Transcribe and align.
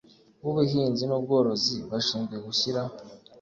W 0.43 0.45
ubuhinzi 0.49 1.03
n 1.05 1.11
ubworozi 1.17 1.75
bashinzwe 1.91 2.35
gushyira 2.45 2.81